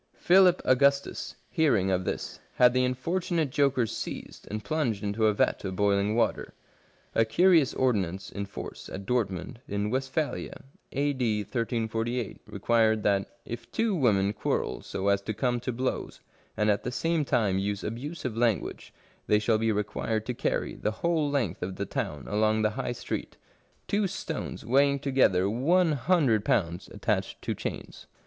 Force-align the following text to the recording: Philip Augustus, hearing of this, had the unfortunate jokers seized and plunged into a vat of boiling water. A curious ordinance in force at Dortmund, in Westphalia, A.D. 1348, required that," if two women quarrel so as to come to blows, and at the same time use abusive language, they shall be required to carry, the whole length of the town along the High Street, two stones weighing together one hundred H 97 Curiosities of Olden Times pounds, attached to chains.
Philip 0.17 0.63
Augustus, 0.65 1.35
hearing 1.51 1.91
of 1.91 2.05
this, 2.05 2.39
had 2.55 2.73
the 2.73 2.83
unfortunate 2.83 3.51
jokers 3.51 3.95
seized 3.95 4.47
and 4.49 4.63
plunged 4.63 5.03
into 5.03 5.27
a 5.27 5.33
vat 5.35 5.63
of 5.63 5.75
boiling 5.75 6.15
water. 6.15 6.55
A 7.13 7.23
curious 7.23 7.75
ordinance 7.75 8.31
in 8.31 8.47
force 8.47 8.89
at 8.89 9.05
Dortmund, 9.05 9.57
in 9.67 9.91
Westphalia, 9.91 10.63
A.D. 10.91 11.41
1348, 11.41 12.41
required 12.47 13.03
that," 13.03 13.37
if 13.45 13.71
two 13.71 13.93
women 13.93 14.33
quarrel 14.33 14.81
so 14.81 15.07
as 15.07 15.21
to 15.21 15.35
come 15.35 15.59
to 15.59 15.71
blows, 15.71 16.19
and 16.57 16.71
at 16.71 16.83
the 16.83 16.91
same 16.91 17.23
time 17.23 17.59
use 17.59 17.83
abusive 17.83 18.35
language, 18.35 18.91
they 19.27 19.37
shall 19.37 19.59
be 19.59 19.71
required 19.71 20.25
to 20.25 20.33
carry, 20.33 20.73
the 20.73 20.89
whole 21.05 21.29
length 21.29 21.61
of 21.61 21.75
the 21.75 21.85
town 21.85 22.27
along 22.27 22.63
the 22.63 22.71
High 22.71 22.93
Street, 22.93 23.37
two 23.87 24.07
stones 24.07 24.65
weighing 24.65 24.97
together 24.97 25.47
one 25.47 25.91
hundred 25.91 26.41
H 26.41 26.47
97 26.47 26.47
Curiosities 26.47 26.47
of 26.47 26.47
Olden 26.47 26.47
Times 26.47 26.47
pounds, 26.47 26.87
attached 27.35 27.41
to 27.43 27.53
chains. 27.53 28.07